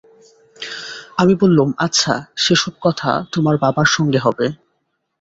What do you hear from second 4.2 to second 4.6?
হবে।